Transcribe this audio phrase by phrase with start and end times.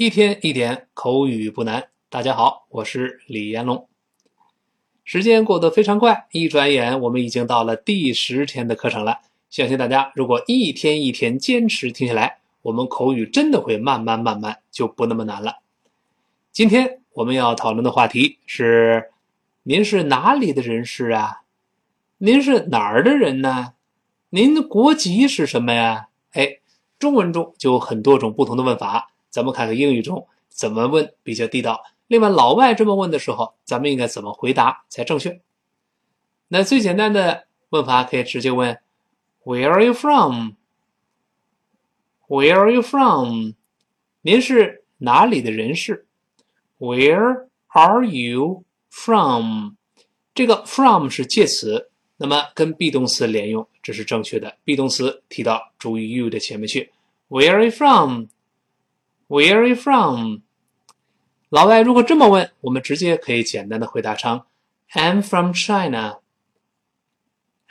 [0.00, 1.90] 一天一点口语不难。
[2.08, 3.86] 大家好，我是李彦龙。
[5.04, 9.18] 时间过得非常快，一转眼我们已经到了第十天的课程了。
[9.50, 15.58] 相信大家如果一天一天坚持听下来，我们口语真的会慢慢慢慢就不那么难了。
[16.50, 19.10] 今天我们要讨论的话题是：
[19.64, 21.42] 您是哪里的人士啊？
[22.16, 23.74] 您是哪儿的人呢？
[24.30, 26.08] 您的国籍是什么呀？
[26.32, 26.60] 哎，
[26.98, 29.08] 中文中就有很多种不同的问法。
[29.30, 31.82] 咱们看看英语中怎么问比较地道。
[32.08, 35.40] 另外，老外这么问的时候，咱们应该怎么回答才正确？
[36.48, 38.76] 那最简单的问法可以直接问
[39.44, 40.56] ：Where are you from？Where
[42.58, 43.52] are you from？
[44.22, 46.06] 您是哪里的人士
[46.78, 49.76] ？Where are you from？
[50.34, 54.56] 这个 from 是介词，那么跟 be 动词连用，这是正确的。
[54.64, 56.90] be 动词提到主语 you 的前面去。
[57.28, 58.26] Where are you from？
[59.30, 60.40] Where are you from？
[61.50, 64.42] 老外如果这么问，我们直接可以简单的回答成
[64.92, 66.18] I'm from China。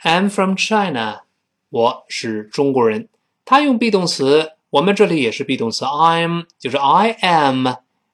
[0.02, 1.24] I'm from China。
[1.68, 3.10] 我是中国人。
[3.44, 7.68] 他用 be 动词，我们这里也是 be 动词，I'm 就是 I am。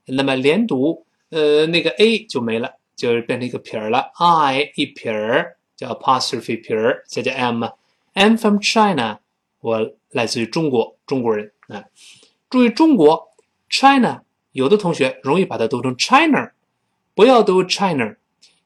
[0.06, 4.10] 那么连读，呃，那个 a 就没了，就变成一个撇儿了。
[4.16, 7.64] I 一撇儿叫 apostrophe 撇儿，再加 m。
[8.12, 9.20] I'm from China。
[9.60, 11.84] 我来自于中国，中国人啊。
[12.50, 13.35] 注意中国。
[13.68, 14.22] China，
[14.52, 16.52] 有的同学容易把它读成 China，
[17.14, 18.16] 不要读 China。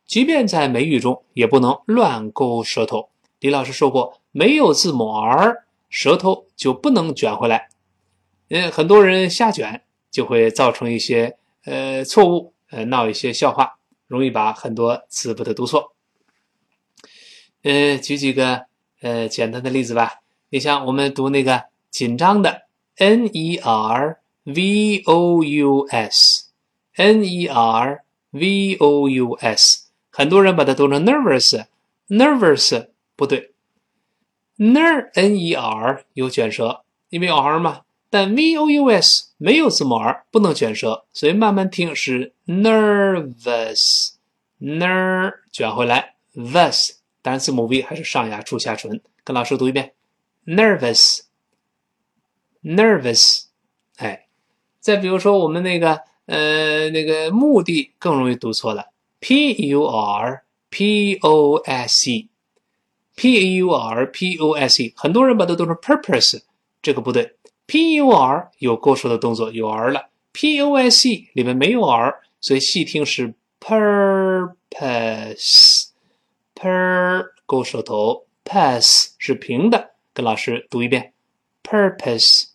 [0.04, 3.10] 即便在美语中，也不能乱勾舌头。
[3.38, 7.68] 李老师说过，没有字母 r，舌头就不能卷回来。
[8.48, 13.78] 嗯，很多人瞎卷，就会造成一些呃错误，呃闹一些笑话，
[14.08, 15.94] 容易把很多词把它读错。
[17.62, 18.66] 呃，举几个
[19.00, 20.20] 呃简单的例子吧。
[20.48, 22.62] 你像我们读那个紧张的
[22.96, 24.18] N-E-R。
[24.44, 26.46] V o u s
[26.96, 33.52] n e r v o u s，很多人把它读成 nervous，nervous 不对
[34.58, 36.80] ，ner n e r 有卷舌，
[37.10, 49.92] 因为 r 嘛，但 v o u s 没有字母 r，不能卷舌，所以慢慢听是 nervous，ner 卷回来 vus，单字母 v 还是上牙出下唇，跟老师读一遍
[50.46, 53.44] ，nervous，nervous，
[54.80, 58.86] 再比如说，我们那个呃那个目的更容易读错了
[59.20, 66.40] ，p u r p o s e，p u r p o s e，很多人把它读成 purpose，
[66.80, 67.36] 这个不对
[67.66, 74.56] ，p u r 有勾舌的动作，有 r 了，p o s e 里面没有 r，所以细听是 purpose，per
[77.44, 81.12] 勾舌头，pass 是平的，跟老师读一遍
[81.62, 82.49] ，purpose。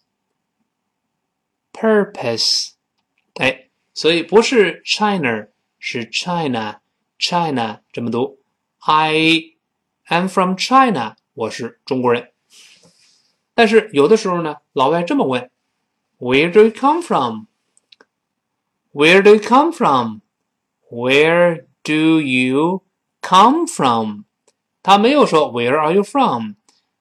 [1.74, 2.70] purpose，
[3.34, 5.48] 哎，所以不是 China，
[5.78, 8.40] 是 China，China 这么读。
[8.80, 9.54] I
[10.06, 12.32] am from China，我是中国人。
[13.54, 15.50] 但是有的时候呢，老外这么问：
[16.18, 22.84] Where do you come from？Where do you come from？Where do you
[23.20, 24.24] come from？
[24.82, 26.54] 他没有说 Where are you from？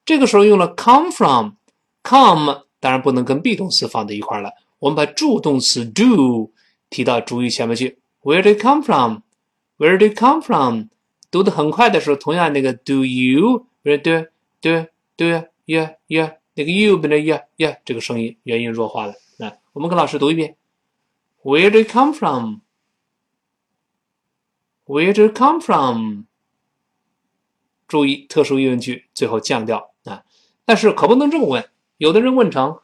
[0.04, 4.52] 这个时候用了 come from，come 当然不能跟 be 动词放在一块了。
[4.79, 6.51] 我们把助动词 do
[6.89, 7.99] 提到主语前面去。
[8.21, 9.21] Where do you come from?
[9.77, 10.85] Where do you come from?
[11.31, 14.27] 读的很快的时候，同样那个 do you where do
[14.61, 14.87] do
[15.17, 15.25] do
[15.65, 19.13] yeah yeah 那个 you 变成 yeah yeah 这个声音元音弱化了。
[19.37, 20.55] 来我们跟老师读一遍。
[21.43, 22.61] Where do you come from?
[24.85, 26.25] Where do you come from?
[27.87, 30.23] 注意特殊疑问句最后降调啊，
[30.65, 31.69] 但是可不能这么问。
[31.97, 32.79] 有的人问成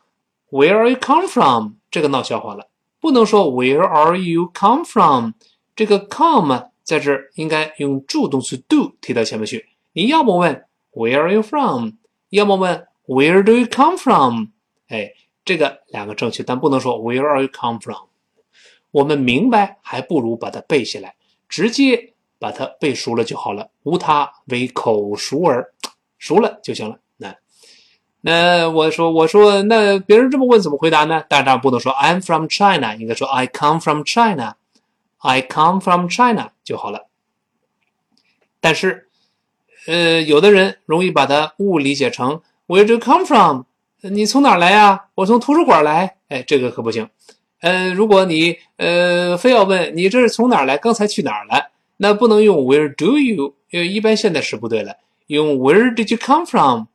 [0.51, 1.75] Where are you come from？
[1.89, 2.67] 这个闹笑话了，
[2.99, 5.31] 不能说 Where are you come from？
[5.75, 9.69] 这个 come 在这儿应该用助动词 do 提到前面去。
[9.93, 11.91] 你要么问 Where are you from？
[12.29, 14.47] 要么问 Where do you come from？
[14.89, 15.13] 哎，
[15.45, 18.07] 这个两个正确，但不能说 Where are you come from？
[18.91, 21.15] 我们明白还不如把它背下来，
[21.47, 25.73] 直接把它背熟了就好了，无它为口熟耳，
[26.17, 26.99] 熟了就行了。
[28.23, 31.23] 那我说，我说，那别人这么问怎么回答呢？
[31.27, 37.07] 当然不能说 I'm from China，应该说 I come from China，I come from China 就好了。
[38.59, 39.07] 但是，
[39.87, 43.63] 呃，有的人容易把它误理解成 Where do you come from？
[44.01, 45.05] 你从哪来呀？
[45.15, 46.17] 我从图书馆来。
[46.29, 47.09] 哎，这个可不行。
[47.61, 53.55] 呃，如果你呃非要问你这是从哪儿来，刚才去哪儿了，那不能用 Where do you？
[53.71, 56.85] 因为一般现在时不对了，用 Where did you come from？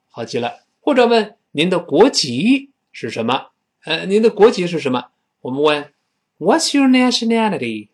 [0.09, 0.65] 好极了。
[0.81, 3.51] 或者问您的国籍是什么？
[3.83, 5.11] 呃，您的国籍是什么？
[5.41, 5.93] 我们问
[6.39, 7.89] What's your nationality？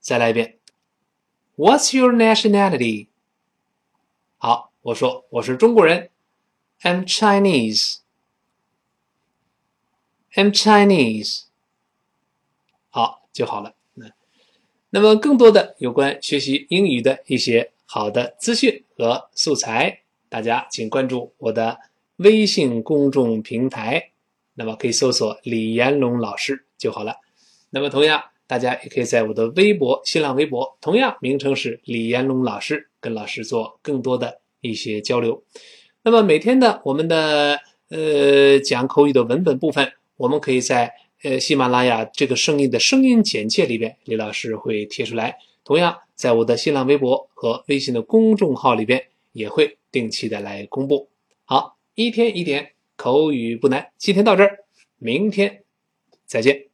[0.00, 0.58] 再来一遍，
[1.56, 3.08] What's your nationality？
[4.36, 4.70] 好。
[4.89, 6.09] 我说我是中国人
[6.81, 8.01] ，I'm Chinese，I'm
[10.51, 11.43] Chinese，
[12.89, 13.75] 好就好了。
[13.93, 14.11] 那
[14.89, 21.77] 那么更多的有关学习英语的一些好的资讯和素材，大家请关注我的
[22.15, 24.09] 微信公众平台，
[24.55, 27.17] 那么可以搜索李延龙老师就好了。
[27.69, 34.41] 那么同样，大家也可以在我的微博、新浪微博，同样名称是李延龙老师，跟老师做更多的。
[34.61, 35.43] 一些交流。
[36.03, 45.37] 那么每天的我们的呃讲口语的文本部分我们可以在呃喜马拉雅这个声音的声音简介里边李老师会贴出来。
[45.63, 51.09] 同样在我的新浪微博和微信的公众号里边也会定期的来公布。
[51.45, 53.91] 好一天一点口语不难。
[53.97, 54.65] 今天到这儿
[54.97, 55.63] 明天
[56.25, 56.69] 再见。